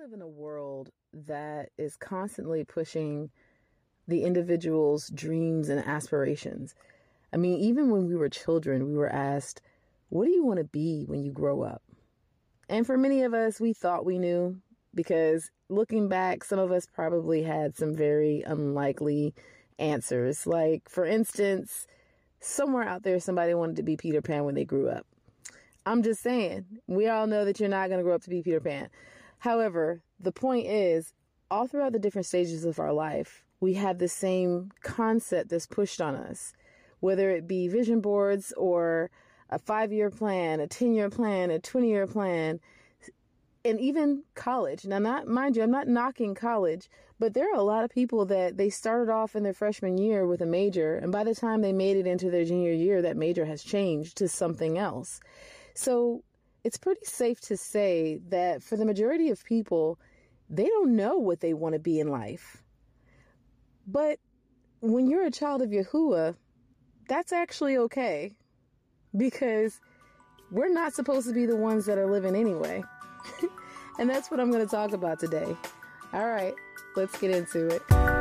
[0.00, 3.28] live in a world that is constantly pushing
[4.08, 6.74] the individual's dreams and aspirations.
[7.34, 9.60] I mean, even when we were children, we were asked,
[10.08, 11.82] What do you want to be when you grow up?
[12.66, 14.56] And for many of us, we thought we knew
[14.94, 19.34] because looking back, some of us probably had some very unlikely
[19.78, 20.46] answers.
[20.46, 21.86] Like, for instance,
[22.40, 25.06] somewhere out there, somebody wanted to be Peter Pan when they grew up.
[25.84, 28.42] I'm just saying, we all know that you're not going to grow up to be
[28.42, 28.88] Peter Pan.
[29.40, 31.12] However, the point is,
[31.50, 36.00] all throughout the different stages of our life, we have the same concept that's pushed
[36.00, 36.52] on us,
[37.00, 39.10] whether it be vision boards or
[39.48, 42.60] a five year plan, a 10 year plan, a 20 year plan,
[43.64, 44.84] and even college.
[44.84, 48.26] Now, not mind you, I'm not knocking college, but there are a lot of people
[48.26, 51.62] that they started off in their freshman year with a major, and by the time
[51.62, 55.20] they made it into their junior year, that major has changed to something else.
[55.74, 56.24] So
[56.64, 59.98] it's pretty safe to say that for the majority of people,
[60.48, 62.62] they don't know what they want to be in life.
[63.86, 64.18] But
[64.80, 66.36] when you're a child of Yahuwah,
[67.08, 68.34] that's actually okay
[69.16, 69.80] because
[70.50, 72.82] we're not supposed to be the ones that are living anyway.
[73.98, 75.56] and that's what I'm going to talk about today.
[76.12, 76.54] All right,
[76.96, 78.19] let's get into it.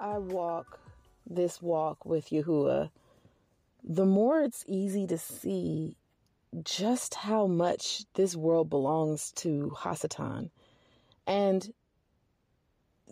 [0.00, 0.80] I walk
[1.28, 2.90] this walk with Yahuwah,
[3.82, 5.96] the more it's easy to see
[6.62, 10.50] just how much this world belongs to Hasatan.
[11.26, 11.72] And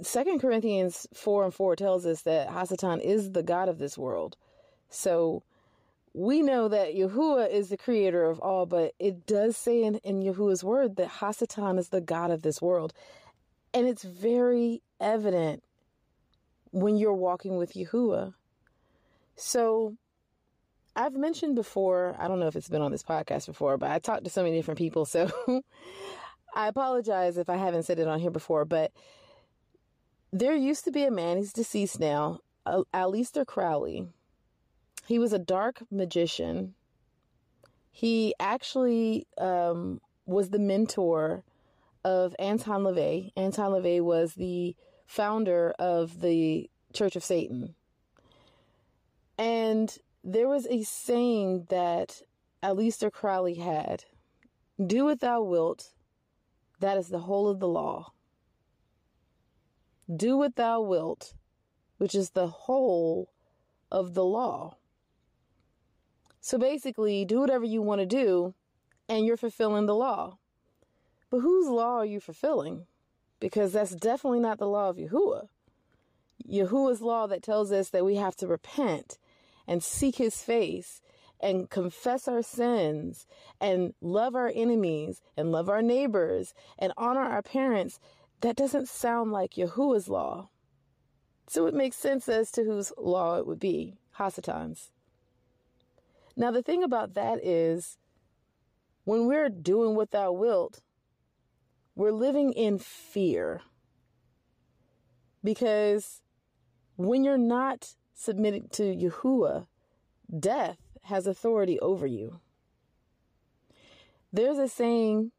[0.02, 4.36] Second Corinthians 4 and 4 tells us that Hasatan is the God of this world.
[4.88, 5.42] So
[6.14, 10.22] we know that Yahuwah is the creator of all, but it does say in, in
[10.22, 12.92] Yahuwah's word that Hasatan is the God of this world.
[13.72, 15.62] And it's very evident
[16.74, 18.34] when you're walking with Yahuwah.
[19.36, 19.96] So
[20.96, 24.00] I've mentioned before, I don't know if it's been on this podcast before, but I
[24.00, 25.04] talked to so many different people.
[25.04, 25.30] So
[26.54, 28.90] I apologize if I haven't said it on here before, but
[30.32, 34.08] there used to be a man, he's deceased now, Aleister Crowley.
[35.06, 36.74] He was a dark magician.
[37.92, 41.44] He actually um, was the mentor
[42.04, 43.30] of Anton LaVey.
[43.36, 44.74] Anton LaVey was the
[45.06, 47.74] founder of the Church of Satan.
[49.36, 52.22] And there was a saying that
[52.62, 54.04] Aleister Crowley had
[54.84, 55.92] Do what thou wilt,
[56.80, 58.12] that is the whole of the law.
[60.14, 61.34] Do what thou wilt,
[61.98, 63.32] which is the whole
[63.90, 64.76] of the law.
[66.40, 68.54] So basically, do whatever you want to do,
[69.08, 70.38] and you're fulfilling the law.
[71.30, 72.86] But whose law are you fulfilling?
[73.44, 75.48] because that's definitely not the law of Yahuwah.
[76.46, 79.18] Yahuwah's law that tells us that we have to repent
[79.66, 81.00] and seek his face
[81.40, 83.26] and confess our sins
[83.60, 87.98] and love our enemies and love our neighbors and honor our parents,
[88.40, 90.48] that doesn't sound like Yahuwah's law.
[91.46, 94.90] So it makes sense as to whose law it would be, Hasatan's.
[96.36, 97.98] Now, the thing about that is,
[99.04, 100.80] when we're doing what thou wilt,
[101.94, 103.60] we're living in fear
[105.44, 106.22] because
[106.96, 109.66] when you're not submitted to Yahuwah,
[110.38, 112.40] death has authority over you.
[114.32, 115.32] There's a saying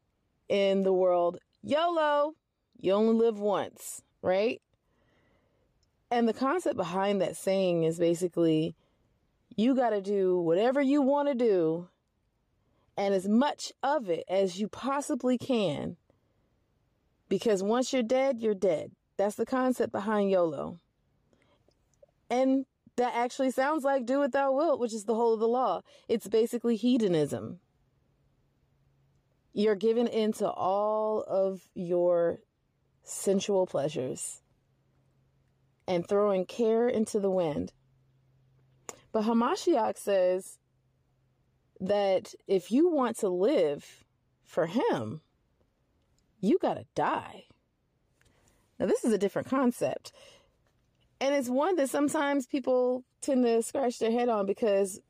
[0.48, 2.34] in the world YOLO,
[2.80, 4.62] you only live once, right?
[6.10, 8.76] And the concept behind that saying is basically
[9.56, 11.88] you got to do whatever you want to do
[12.96, 15.96] and as much of it as you possibly can
[17.28, 18.92] because once you're dead, you're dead.
[19.16, 20.78] That's the concept behind YOLO.
[22.28, 22.66] And
[22.96, 25.82] that actually sounds like do what thou wilt, which is the whole of the law.
[26.08, 27.60] It's basically hedonism.
[29.52, 32.40] You're given into all of your
[33.02, 34.42] sensual pleasures
[35.86, 37.72] and throwing care into the wind.
[39.12, 40.58] But Hamashiach says
[41.80, 44.04] that if you want to live
[44.42, 45.20] for him,
[46.40, 47.44] you got to die.
[48.78, 50.12] Now, this is a different concept.
[51.20, 55.00] And it's one that sometimes people tend to scratch their head on because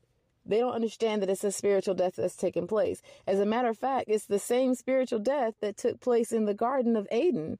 [0.45, 3.01] they don't understand that it's a spiritual death that's taking place.
[3.27, 6.53] As a matter of fact, it's the same spiritual death that took place in the
[6.53, 7.59] Garden of Eden,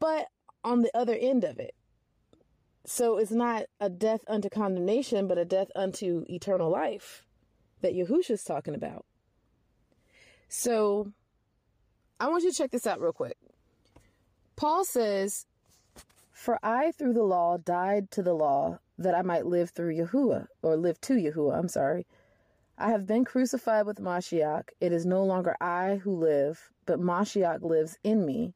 [0.00, 0.28] but
[0.64, 1.74] on the other end of it.
[2.84, 7.24] So it's not a death unto condemnation, but a death unto eternal life
[7.82, 9.04] that Yahushua's talking about.
[10.48, 11.12] So
[12.18, 13.36] I want you to check this out real quick.
[14.56, 15.46] Paul says,
[16.42, 20.48] For I through the law died to the law that I might live through Yahuwah,
[20.60, 22.04] or live to Yahuwah, I'm sorry.
[22.76, 24.70] I have been crucified with Mashiach.
[24.80, 28.54] It is no longer I who live, but Mashiach lives in me.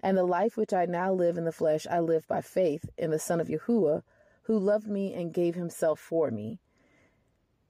[0.00, 3.10] And the life which I now live in the flesh, I live by faith in
[3.10, 4.04] the Son of Yahuwah,
[4.42, 6.60] who loved me and gave himself for me.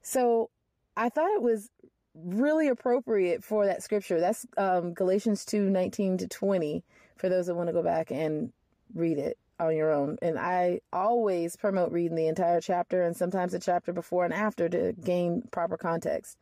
[0.03, 0.51] So
[0.95, 1.71] I thought it was
[2.13, 4.19] really appropriate for that scripture.
[4.19, 6.83] That's um, Galatians 2 19 to 20,
[7.17, 8.53] for those that want to go back and
[8.93, 10.17] read it on your own.
[10.21, 14.67] And I always promote reading the entire chapter and sometimes the chapter before and after
[14.69, 16.37] to gain proper context.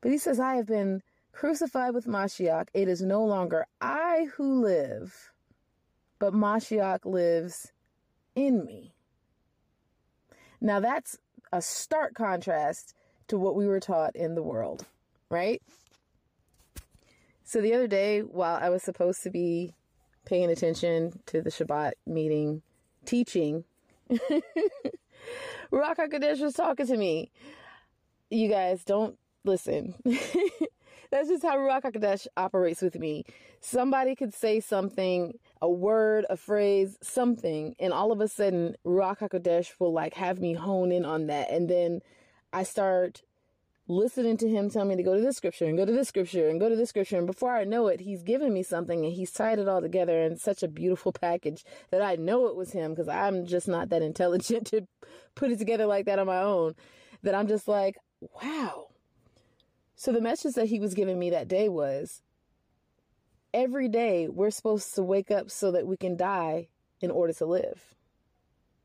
[0.00, 1.02] But he says, I have been
[1.32, 2.68] crucified with Mashiach.
[2.74, 5.32] It is no longer I who live,
[6.18, 7.72] but Mashiach lives
[8.34, 8.94] in me.
[10.60, 11.18] Now that's
[11.52, 12.94] a stark contrast
[13.28, 14.86] to what we were taught in the world,
[15.30, 15.62] right?
[17.44, 19.74] So the other day, while I was supposed to be
[20.24, 22.62] paying attention to the Shabbat meeting
[23.04, 23.64] teaching,
[24.10, 27.30] Ruach HaKodesh was talking to me.
[28.30, 29.94] You guys don't listen.
[31.10, 33.24] That's just how Ruach HaKodesh operates with me.
[33.60, 39.18] Somebody could say something, a word, a phrase, something, and all of a sudden Ruach
[39.18, 41.50] HaKodesh will like have me hone in on that.
[41.50, 42.00] And then
[42.52, 43.22] I start
[43.86, 46.48] listening to him tell me to go to this scripture and go to this scripture
[46.48, 47.18] and go to this scripture.
[47.18, 50.22] And before I know it, he's given me something and he's tied it all together
[50.22, 53.90] in such a beautiful package that I know it was him because I'm just not
[53.90, 54.86] that intelligent to
[55.34, 56.74] put it together like that on my own.
[57.22, 57.96] That I'm just like,
[58.42, 58.88] wow.
[59.96, 62.22] So the message that he was giving me that day was
[63.52, 66.68] every day we're supposed to wake up so that we can die
[67.00, 67.94] in order to live,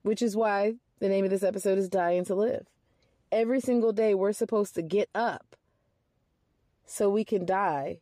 [0.04, 2.68] which is why the name of this episode is Dying to Live
[3.32, 5.56] every single day we're supposed to get up
[6.86, 8.00] so we can die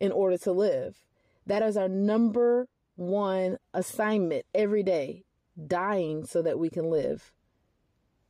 [0.00, 1.04] in order to live.
[1.46, 5.24] That is our number one assignment every day
[5.66, 7.32] dying so that we can live.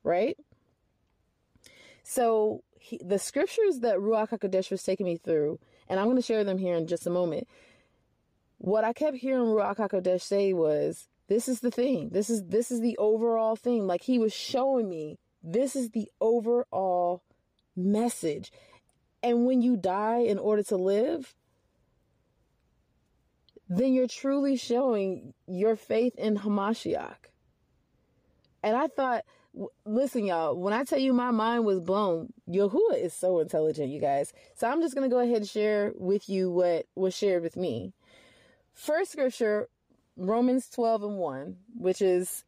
[0.02, 0.36] Right?
[2.02, 5.58] So, he, the scriptures that Ruach HaKodesh was taking me through,
[5.88, 7.48] and I'm going to share them here in just a moment.
[8.58, 12.10] What I kept hearing Ruach HaKodesh say was, this is the thing.
[12.10, 13.86] This is this is the overall thing.
[13.86, 17.22] Like he was showing me this is the overall
[17.76, 18.50] message.
[19.22, 21.34] And when you die in order to live,
[23.68, 27.16] then you're truly showing your faith in Hamashiach.
[28.62, 29.24] And I thought,
[29.84, 34.00] listen, y'all, when I tell you my mind was blown, Yahuwah is so intelligent, you
[34.00, 34.32] guys.
[34.54, 37.56] So I'm just going to go ahead and share with you what was shared with
[37.56, 37.92] me.
[38.72, 39.68] First scripture,
[40.16, 42.44] Romans 12 and 1, which is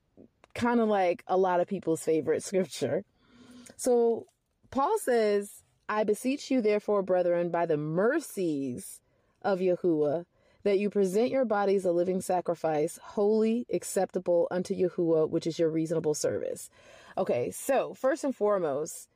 [0.57, 3.05] kind of like a lot of people's favorite scripture.
[3.77, 4.27] So
[4.71, 9.01] Paul says, I beseech you, therefore, brethren, by the mercies
[9.43, 10.25] of Yahuwah,
[10.65, 15.71] that you present your bodies a living sacrifice, holy, acceptable unto Yahuwah, which is your
[15.71, 16.69] reasonable service.
[17.17, 19.09] Okay, so first and foremost,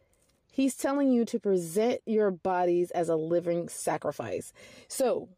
[0.53, 4.53] he's telling you to present your bodies as a living sacrifice.
[4.87, 5.29] So,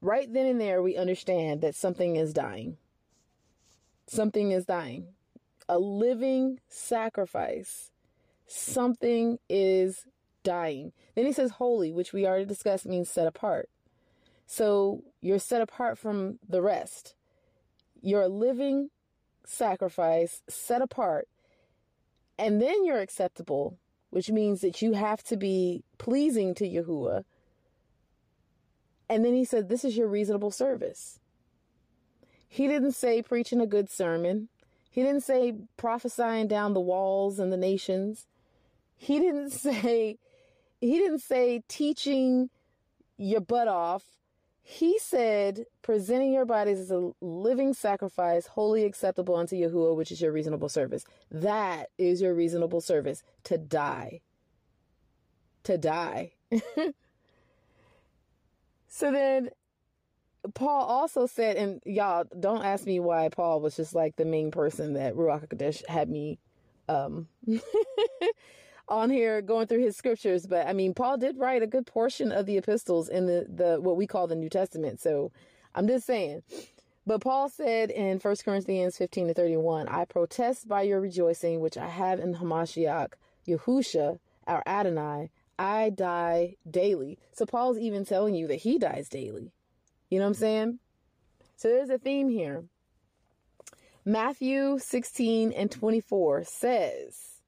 [0.00, 2.78] right then and there, we understand that something is dying.
[4.08, 5.06] Something is dying
[5.68, 7.90] a living sacrifice.
[8.46, 10.06] Something is
[10.42, 10.92] dying.
[11.14, 13.68] Then he says holy, which we already discussed means set apart.
[14.46, 17.14] So you're set apart from the rest.
[18.00, 18.88] You're a living
[19.44, 21.28] sacrifice set apart.
[22.38, 23.78] And then you're acceptable,
[24.10, 27.24] which means that you have to be pleasing to Yahuwah.
[29.08, 31.18] And then he said, This is your reasonable service.
[32.48, 34.48] He didn't say preaching a good sermon.
[34.90, 38.26] He didn't say prophesying down the walls and the nations.
[38.96, 40.18] He didn't say
[40.80, 42.50] he didn't say teaching
[43.16, 44.04] your butt off.
[44.62, 50.20] He said presenting your bodies as a living sacrifice, wholly acceptable unto Yahuwah, which is
[50.20, 51.04] your reasonable service.
[51.30, 54.20] That is your reasonable service to die.
[55.64, 56.32] To die.
[58.88, 59.50] so then
[60.54, 64.50] Paul also said, and y'all don't ask me why Paul was just like the main
[64.50, 66.38] person that Ruach HaKodesh had me
[66.88, 67.28] um,
[68.88, 70.46] on here going through his scriptures.
[70.46, 73.80] But I mean, Paul did write a good portion of the epistles in the, the
[73.80, 75.00] what we call the New Testament.
[75.00, 75.32] So
[75.74, 76.42] I'm just saying.
[77.06, 81.78] But Paul said in 1 Corinthians 15 to 31, I protest by your rejoicing, which
[81.78, 83.14] I have in Hamashiach,
[83.46, 87.18] Yahusha, our Adonai, I die daily.
[87.32, 89.52] So Paul's even telling you that he dies daily.
[90.10, 90.78] You know what I'm saying?
[91.56, 92.64] So there's a theme here.
[94.04, 97.42] Matthew 16 and 24 says,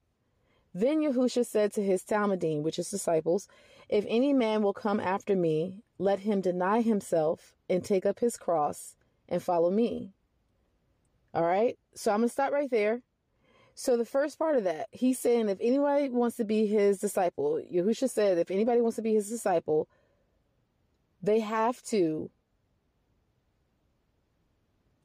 [0.73, 3.47] Then Yahusha said to his Talmidim, which is disciples,
[3.89, 8.37] If any man will come after me, let him deny himself and take up his
[8.37, 8.95] cross
[9.27, 10.11] and follow me.
[11.33, 11.77] All right.
[11.95, 13.01] So I'm going to stop right there.
[13.73, 17.61] So the first part of that, he's saying if anybody wants to be his disciple,
[17.73, 19.87] Yahusha said if anybody wants to be his disciple,
[21.23, 22.29] they have to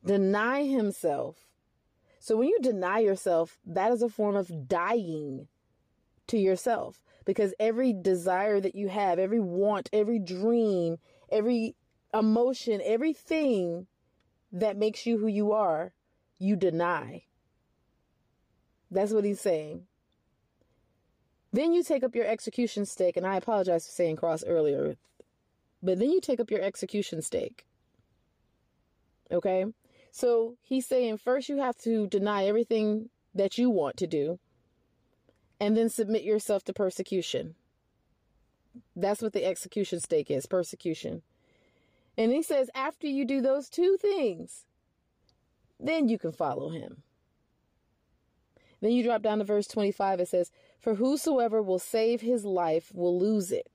[0.06, 1.46] deny himself.
[2.18, 5.48] So when you deny yourself, that is a form of dying
[6.28, 10.98] to yourself because every desire that you have, every want, every dream,
[11.30, 11.74] every
[12.14, 13.86] emotion, everything
[14.52, 15.92] that makes you who you are,
[16.38, 17.24] you deny.
[18.90, 19.82] That's what he's saying.
[21.52, 24.96] Then you take up your execution stake, and I apologize for saying cross earlier,
[25.82, 27.66] but then you take up your execution stake.
[29.32, 29.66] Okay?
[30.16, 34.38] So he's saying first you have to deny everything that you want to do,
[35.60, 37.54] and then submit yourself to persecution.
[38.96, 41.20] That's what the execution stake is persecution.
[42.16, 44.64] And he says, after you do those two things,
[45.78, 47.02] then you can follow him.
[48.80, 50.20] Then you drop down to verse 25.
[50.20, 53.68] It says, For whosoever will save his life will lose it,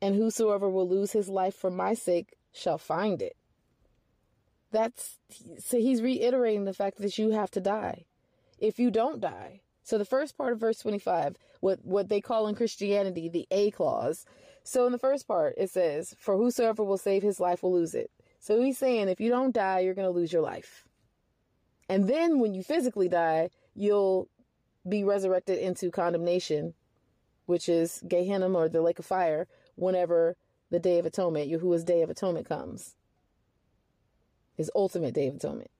[0.00, 3.36] and whosoever will lose his life for my sake shall find it.
[4.70, 5.18] That's
[5.58, 8.06] so he's reiterating the fact that you have to die.
[8.58, 12.46] If you don't die, so the first part of verse 25, what what they call
[12.46, 14.24] in Christianity the A clause.
[14.62, 17.94] So in the first part it says, "For whosoever will save his life will lose
[17.94, 20.86] it." So he's saying if you don't die, you're going to lose your life.
[21.88, 24.28] And then when you physically die, you'll
[24.88, 26.74] be resurrected into condemnation,
[27.46, 30.36] which is Gehenna or the lake of fire, whenever
[30.70, 32.96] the day of atonement, Yahuwah's day of atonement comes.
[34.60, 35.70] His ultimate day of atonement.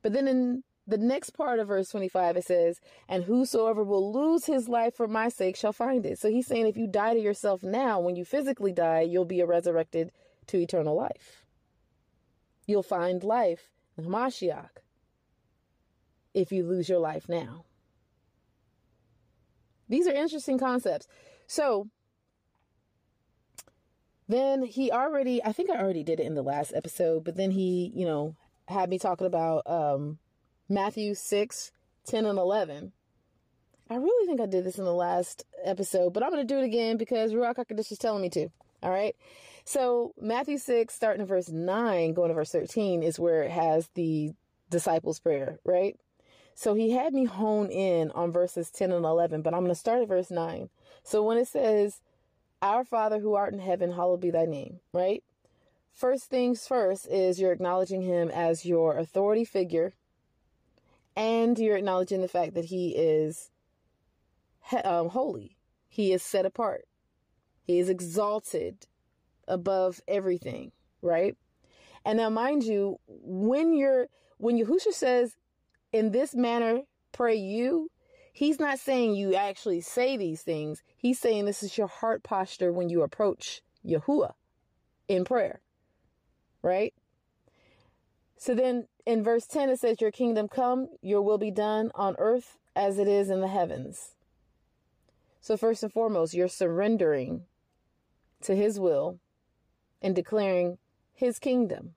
[0.00, 4.44] But then in the next part of verse 25, it says, And whosoever will lose
[4.44, 6.20] his life for my sake shall find it.
[6.20, 9.42] So he's saying if you die to yourself now, when you physically die, you'll be
[9.42, 10.12] resurrected
[10.46, 11.44] to eternal life.
[12.68, 14.70] You'll find life in Mashiach
[16.32, 17.64] if you lose your life now.
[19.88, 21.08] These are interesting concepts.
[21.48, 21.88] So
[24.32, 27.50] then he already, I think I already did it in the last episode, but then
[27.50, 28.36] he, you know,
[28.68, 30.18] had me talking about um,
[30.68, 31.72] Matthew 6,
[32.06, 32.92] 10, and 11.
[33.90, 36.60] I really think I did this in the last episode, but I'm going to do
[36.60, 38.48] it again because Ruach HaKodesh is telling me to.
[38.82, 39.14] All right.
[39.64, 43.88] So Matthew 6, starting in verse 9, going to verse 13, is where it has
[43.94, 44.32] the
[44.70, 45.96] disciples' prayer, right?
[46.54, 49.78] So he had me hone in on verses 10 and 11, but I'm going to
[49.78, 50.68] start at verse 9.
[51.02, 52.00] So when it says,
[52.62, 55.24] Our Father who art in heaven, hallowed be thy name, right?
[55.92, 59.94] First things first is you're acknowledging him as your authority figure,
[61.16, 63.50] and you're acknowledging the fact that he is
[64.84, 65.56] um, holy,
[65.88, 66.86] he is set apart,
[67.64, 68.86] he is exalted
[69.48, 70.70] above everything,
[71.02, 71.36] right?
[72.04, 74.06] And now, mind you, when you're
[74.38, 75.36] when Yahusha says
[75.92, 77.90] in this manner pray you,
[78.32, 80.82] he's not saying you actually say these things.
[80.96, 84.34] He's saying this is your heart posture when you approach Yahuwah
[85.08, 85.60] in prayer.
[86.62, 86.94] Right?
[88.36, 92.16] So then in verse 10 it says, Your kingdom come, your will be done on
[92.18, 94.14] earth as it is in the heavens.
[95.40, 97.42] So, first and foremost, you're surrendering
[98.42, 99.18] to his will
[100.00, 100.78] and declaring
[101.12, 101.94] his kingdom.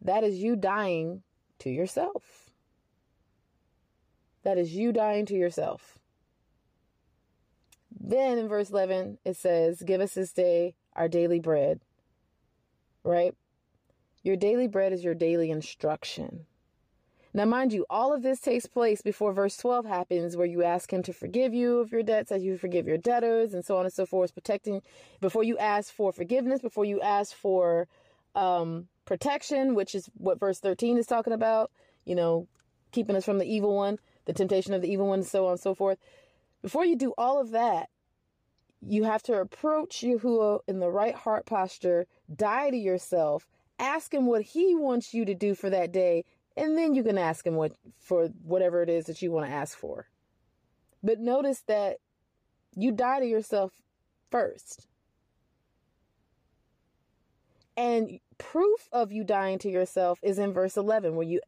[0.00, 1.22] That is you dying
[1.58, 2.41] to yourself.
[4.42, 5.98] That is you dying to yourself.
[7.98, 11.80] Then in verse 11, it says, Give us this day our daily bread.
[13.04, 13.34] Right?
[14.22, 16.46] Your daily bread is your daily instruction.
[17.34, 20.92] Now, mind you, all of this takes place before verse 12 happens, where you ask
[20.92, 23.86] him to forgive you of your debts as you forgive your debtors, and so on
[23.86, 24.82] and so forth, protecting
[25.20, 27.88] before you ask for forgiveness, before you ask for
[28.34, 31.70] um, protection, which is what verse 13 is talking about,
[32.04, 32.48] you know,
[32.90, 35.60] keeping us from the evil one the temptation of the evil one, so on and
[35.60, 35.98] so forth.
[36.62, 37.88] Before you do all of that,
[38.80, 43.46] you have to approach Yahuwah in the right heart posture, die to yourself,
[43.78, 46.24] ask him what he wants you to do for that day,
[46.56, 49.52] and then you can ask him what for whatever it is that you want to
[49.52, 50.08] ask for.
[51.02, 51.98] But notice that
[52.74, 53.72] you die to yourself
[54.30, 54.86] first.
[57.76, 61.40] And proof of you dying to yourself is in verse 11 where you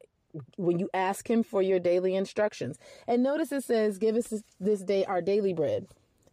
[0.56, 2.78] when you ask him for your daily instructions.
[3.06, 5.86] And notice it says, Give us this day our daily bread.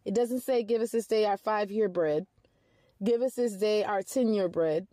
[0.06, 2.28] It doesn't say, Give us this day our five year bread.
[3.04, 4.88] Give us this day our 10 year bread.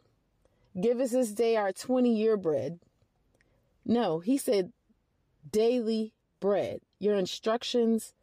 [0.81, 2.81] Give us this day our 20 year bread.
[3.85, 4.73] No, he said,
[5.51, 8.15] Daily bread, your instructions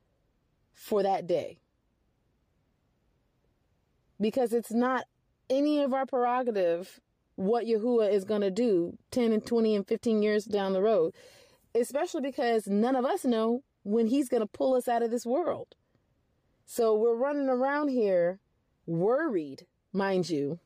[0.73, 1.59] for that day.
[4.19, 5.05] because it's not
[5.49, 6.99] any of our prerogative
[7.35, 11.13] what Yahuwah is going to do 10 and 20 and 15 years down the road,
[11.73, 15.25] especially because none of us know when he's going to pull us out of this
[15.25, 15.75] world.
[16.65, 18.39] So we're running around here
[18.87, 20.59] worried, mind you,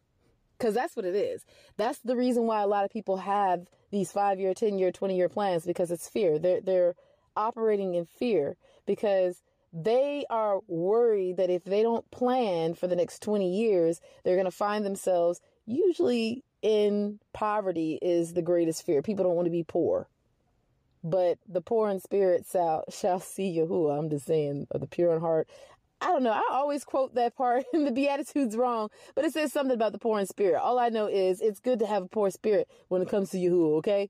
[0.57, 1.45] because that's what it is.
[1.77, 5.15] That's the reason why a lot of people have these five year, 10 year, 20
[5.15, 6.39] year plans because it's fear.
[6.39, 6.95] They're, they're
[7.35, 13.21] operating in fear because they are worried that if they don't plan for the next
[13.21, 19.01] 20 years, they're going to find themselves usually in poverty is the greatest fear.
[19.01, 20.07] People don't want to be poor.
[21.03, 23.97] But the poor in spirit shall, shall see Yahuwah.
[23.97, 25.47] I'm just saying, of the pure in heart.
[26.01, 26.31] I don't know.
[26.31, 29.99] I always quote that part in the Beatitudes wrong, but it says something about the
[29.99, 30.59] poor in spirit.
[30.61, 33.37] All I know is it's good to have a poor spirit when it comes to
[33.37, 34.09] Yahuwah, okay?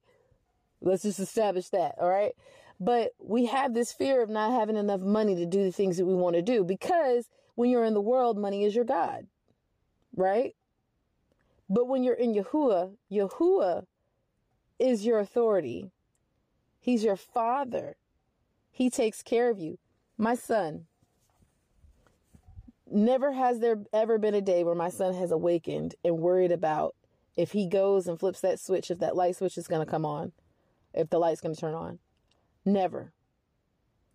[0.81, 2.33] Let's just establish that, all right?
[2.79, 6.05] But we have this fear of not having enough money to do the things that
[6.05, 9.27] we want to do because when you're in the world, money is your God,
[10.15, 10.55] right?
[11.69, 13.85] But when you're in Yahuwah, Yahuwah
[14.79, 15.91] is your authority.
[16.79, 17.95] He's your father.
[18.71, 19.77] He takes care of you.
[20.17, 20.85] My son,
[22.89, 26.95] never has there ever been a day where my son has awakened and worried about
[27.37, 30.05] if he goes and flips that switch, if that light switch is going to come
[30.05, 30.31] on,
[30.93, 31.99] if the light's going to turn on.
[32.65, 33.13] Never.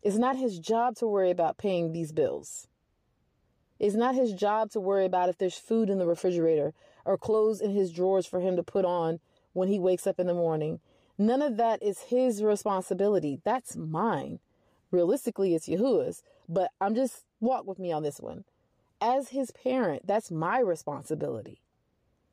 [0.03, 2.69] It's not his job to worry about paying these bills.
[3.79, 7.61] It's not his job to worry about if there's food in the refrigerator or clothes
[7.61, 9.21] in his drawers for him to put on
[9.53, 10.81] when he wakes up in the morning.
[11.17, 13.41] None of that is his responsibility.
[13.45, 14.41] That's mine.
[14.91, 18.45] Realistically, it's Yahuwah's, but I'm just walk with me on this one.
[19.01, 21.61] As his parent, that's my responsibility.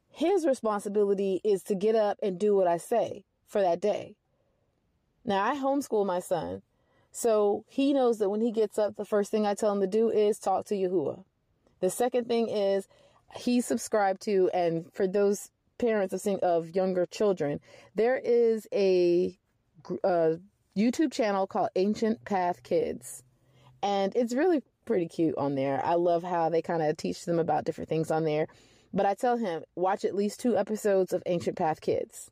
[0.09, 4.15] His responsibility is to get up and do what I say for that day.
[5.23, 6.61] Now, I homeschool my son,
[7.11, 9.87] so he knows that when he gets up, the first thing I tell him to
[9.87, 11.23] do is talk to Yahuwah.
[11.79, 12.87] The second thing is
[13.35, 17.59] he's subscribed to, and for those parents of, of younger children,
[17.95, 19.37] there is a,
[20.03, 20.35] a uh,
[20.77, 23.23] YouTube channel called Ancient Path Kids.
[23.83, 25.83] And it's really pretty cute on there.
[25.83, 28.47] I love how they kind of teach them about different things on there.
[28.93, 32.29] But I tell him, watch at least two episodes of Ancient Path Kids.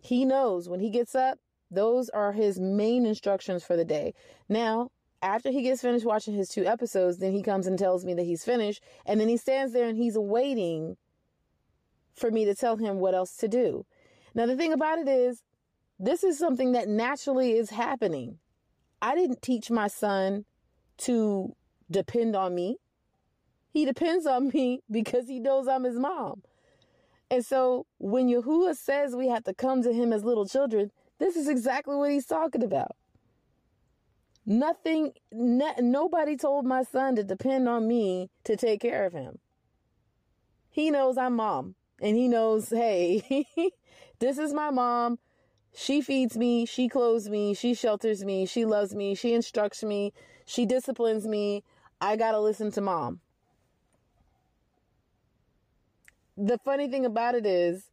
[0.00, 1.38] He knows when he gets up,
[1.70, 4.14] those are his main instructions for the day.
[4.48, 4.90] Now,
[5.22, 8.24] after he gets finished watching his two episodes, then he comes and tells me that
[8.24, 8.82] he's finished.
[9.06, 10.96] And then he stands there and he's waiting
[12.14, 13.86] for me to tell him what else to do.
[14.34, 15.42] Now, the thing about it is,
[15.98, 18.38] this is something that naturally is happening.
[19.00, 20.44] I didn't teach my son
[20.98, 21.54] to
[21.90, 22.78] depend on me.
[23.70, 26.42] He depends on me because he knows I'm his mom.
[27.30, 31.36] And so when Yahuwah says we have to come to him as little children, this
[31.36, 32.96] is exactly what he's talking about.
[34.44, 39.38] Nothing, ne- nobody told my son to depend on me to take care of him.
[40.70, 43.46] He knows I'm mom and he knows, hey,
[44.18, 45.18] this is my mom.
[45.74, 50.12] She feeds me, she clothes me, she shelters me, she loves me, she instructs me,
[50.44, 51.64] she disciplines me.
[52.00, 53.20] I got to listen to mom.
[56.36, 57.90] the funny thing about it is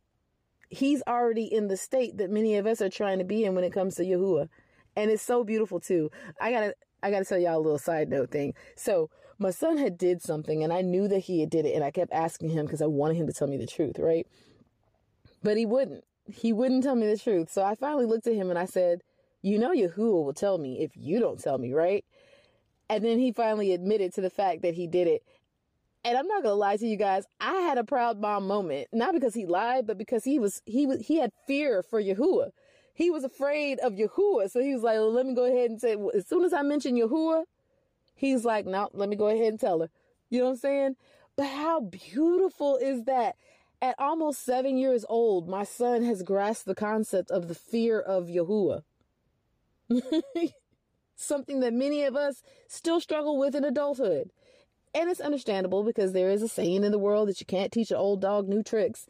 [0.70, 3.64] he's already in the state that many of us are trying to be in when
[3.64, 4.50] it comes to Yahuwah.
[4.96, 6.12] And it's so beautiful too.
[6.42, 8.54] I gotta I gotta tell y'all a little side note thing.
[8.76, 11.84] So my son had did something and I knew that he had did it and
[11.84, 14.28] I kept asking him because I wanted him to tell me the truth, right?
[15.42, 16.04] But he wouldn't.
[16.26, 17.52] He wouldn't tell me the truth.
[17.52, 19.02] So I finally looked at him and I said,
[19.42, 22.04] You know Yahuwah will tell me if you don't tell me, right?
[22.90, 25.24] And then he finally admitted to the fact that he did it.
[26.04, 29.14] And I'm not gonna lie to you guys, I had a proud mom moment, not
[29.14, 32.52] because he lied, but because he was he was he had fear for Yahuwah.
[33.00, 35.80] He was afraid of Yahuwah, so he was like, well, "Let me go ahead and
[35.80, 37.46] say." As soon as I mention Yahuwah,
[38.14, 39.90] he's like, "No, let me go ahead and tell her."
[40.30, 40.96] You know what I'm saying?
[41.38, 43.38] But how beautiful is that?
[43.82, 48.28] At almost seven years old, my son has grasped the concept of the fear of
[48.28, 48.84] Yahuwah.
[51.16, 54.32] Something that many of us still struggle with in adulthood.
[54.94, 57.92] And it's understandable because there is a saying in the world that you can't teach
[57.92, 59.06] an old dog new tricks,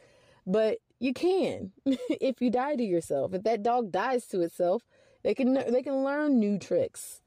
[0.45, 3.33] but you can if you die to yourself.
[3.33, 4.83] If that dog dies to itself,
[5.23, 7.21] they can they can learn new tricks.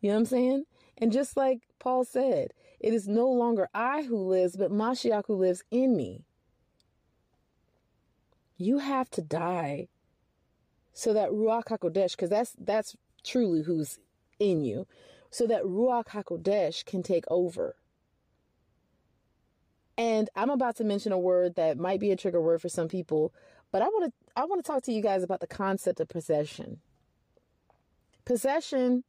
[0.00, 0.64] You know what I'm saying?
[0.98, 5.34] And just like Paul said, it is no longer I who lives, but Mashiach who
[5.34, 6.24] lives in me.
[8.56, 9.88] You have to die
[10.92, 13.98] so that Ruach HaKodesh, because that's that's truly who's
[14.38, 14.86] in you
[15.30, 17.76] so that Ruach HaKodesh can take over.
[19.98, 22.86] And I'm about to mention a word that might be a trigger word for some
[22.86, 23.34] people,
[23.72, 26.08] but I want to I want to talk to you guys about the concept of
[26.08, 26.78] possession.
[28.24, 29.02] Possession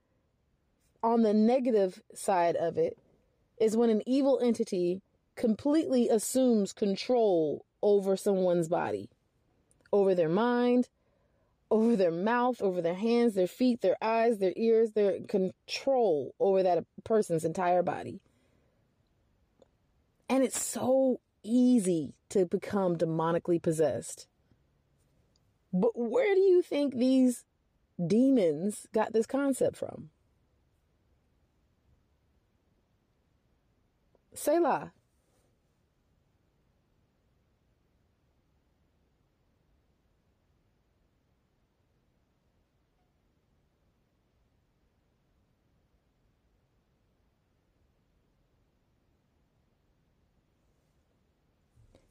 [1.04, 2.97] on the negative side of it
[3.60, 5.04] is when an evil entity
[5.36, 9.10] completely assumes control over someone's body,
[9.93, 10.89] over their mind,
[11.69, 16.63] over their mouth, over their hands, their feet, their eyes, their ears, their control over
[16.63, 18.19] that person's entire body.
[20.29, 24.27] And it's so easy to become demonically possessed.
[25.73, 27.45] But where do you think these
[28.05, 30.09] demons got this concept from?
[34.33, 34.93] Selah.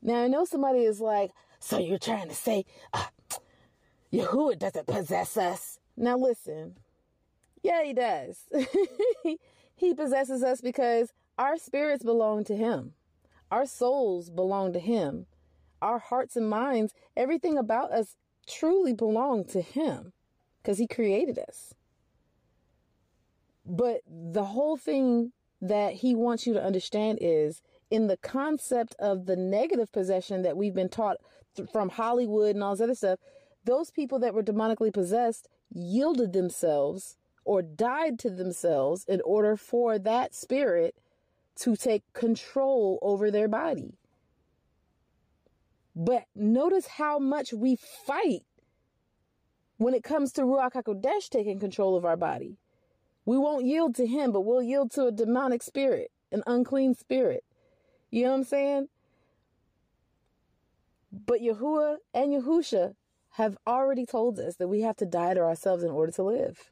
[0.08, 3.04] Now, I know somebody is like, so you're trying to say uh,
[4.10, 5.78] Yahuwah doesn't possess us.
[5.98, 6.76] Now, listen.
[7.62, 8.48] Yeah, he does.
[9.76, 12.94] he possesses us because our spirits belong to him.
[13.50, 15.26] Our souls belong to him.
[15.82, 18.16] Our hearts and minds, everything about us
[18.46, 20.14] truly belong to him
[20.62, 21.74] because he created us.
[23.66, 29.26] But the whole thing that he wants you to understand is in the concept of
[29.26, 31.18] the negative possession that we've been taught
[31.56, 33.18] th- from Hollywood and all this other stuff,
[33.64, 39.98] those people that were demonically possessed yielded themselves or died to themselves in order for
[39.98, 40.94] that spirit
[41.56, 43.94] to take control over their body.
[45.94, 48.44] But notice how much we fight
[49.78, 52.58] when it comes to Ruach HaKodesh taking control of our body.
[53.24, 57.44] We won't yield to him, but we'll yield to a demonic spirit, an unclean spirit.
[58.10, 58.88] You know what I'm saying?
[61.12, 62.94] But Yahuwah and Yahusha
[63.32, 66.70] have already told us that we have to die to ourselves in order to live.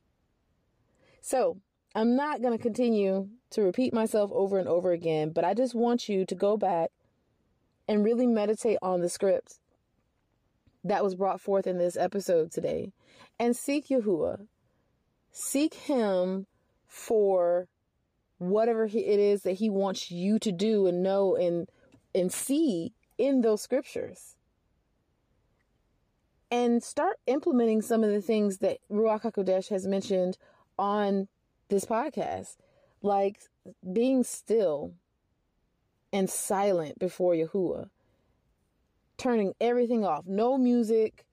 [1.20, 1.58] So
[1.94, 5.74] I'm not going to continue to repeat myself over and over again, but I just
[5.74, 6.90] want you to go back
[7.88, 9.58] and really meditate on the script
[10.84, 12.92] that was brought forth in this episode today
[13.38, 14.46] and seek Yahuwah.
[15.30, 16.46] Seek Him
[16.86, 17.68] for
[18.38, 21.68] whatever he, it is that he wants you to do and know and
[22.14, 24.36] and see in those scriptures.
[26.50, 30.38] And start implementing some of the things that Ruach HaKodesh has mentioned
[30.78, 31.28] on
[31.68, 32.56] this podcast,
[33.02, 33.40] like
[33.92, 34.94] being still
[36.12, 37.90] and silent before Yahuwah,
[39.18, 41.26] turning everything off, no music,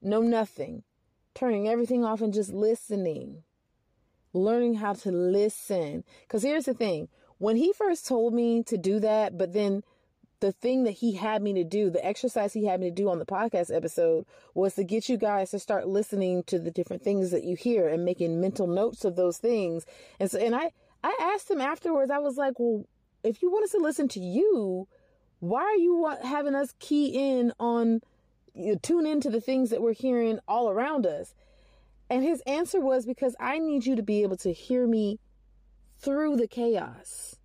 [0.00, 0.84] no nothing,
[1.34, 3.42] turning everything off and just listening
[4.32, 6.04] learning how to listen.
[6.22, 9.82] Because here's the thing when he first told me to do that, but then
[10.42, 13.08] the thing that he had me to do, the exercise he had me to do
[13.08, 17.02] on the podcast episode was to get you guys to start listening to the different
[17.02, 19.86] things that you hear and making mental notes of those things.
[20.18, 20.72] And so, and I,
[21.04, 22.84] I asked him afterwards, I was like, well,
[23.22, 24.88] if you want us to listen to you,
[25.38, 28.00] why are you want, having us key in on,
[28.54, 31.34] you know, tune into the things that we're hearing all around us?
[32.12, 35.18] And his answer was because I need you to be able to hear me
[35.98, 37.36] through the chaos.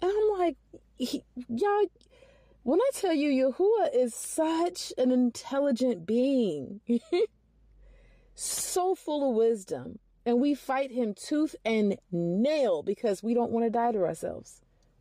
[0.00, 0.56] And I'm like,
[0.96, 1.86] y'all,
[2.62, 6.80] when I tell you Yahuwah is such an intelligent being,
[8.36, 13.66] so full of wisdom, and we fight him tooth and nail because we don't want
[13.66, 14.60] to die to ourselves.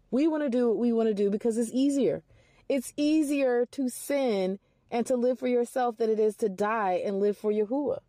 [0.09, 2.23] We want to do what we want to do because it's easier.
[2.67, 4.57] It's easier to sin
[4.89, 7.99] and to live for yourself than it is to die and live for Yahuwah.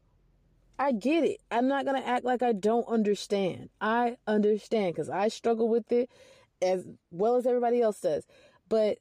[0.79, 1.41] I get it.
[1.51, 3.71] I'm not going to act like I don't understand.
[3.81, 6.11] I understand because I struggle with it
[6.61, 8.27] as well as everybody else does.
[8.69, 8.99] But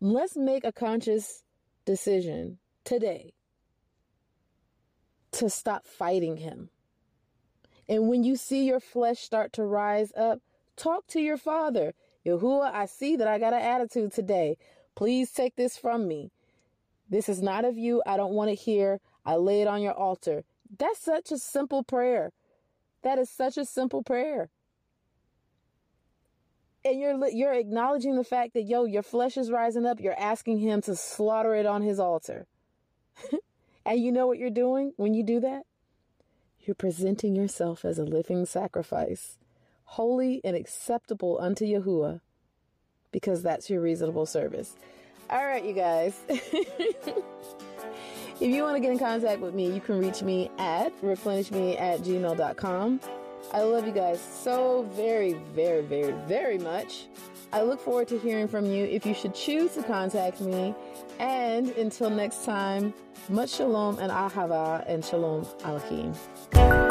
[0.00, 1.42] let's make a conscious
[1.84, 3.34] decision today
[5.32, 6.70] to stop fighting him.
[7.88, 10.40] And when you see your flesh start to rise up,
[10.76, 11.94] talk to your father.
[12.24, 14.56] Yahuwah, I see that I got an attitude today.
[14.94, 16.32] Please take this from me.
[17.08, 18.02] This is not of you.
[18.06, 19.00] I don't want to hear.
[19.26, 20.44] I lay it on your altar.
[20.78, 22.32] That's such a simple prayer.
[23.02, 24.48] That is such a simple prayer.
[26.84, 30.00] And you're you're acknowledging the fact that yo, your flesh is rising up.
[30.00, 32.46] You're asking him to slaughter it on his altar.
[33.84, 35.64] and you know what you're doing when you do that?
[36.60, 39.38] You're presenting yourself as a living sacrifice,
[39.84, 42.20] holy and acceptable unto Yahuwah,
[43.10, 44.74] because that's your reasonable service.
[45.28, 46.20] All right, you guys.
[48.38, 51.80] If you want to get in contact with me, you can reach me at replenishme
[51.80, 53.00] at gmail.com.
[53.54, 57.06] I love you guys so very, very, very, very much.
[57.52, 60.74] I look forward to hearing from you if you should choose to contact me.
[61.18, 62.92] And until next time,
[63.30, 66.85] much shalom and ahava and shalom aleichem.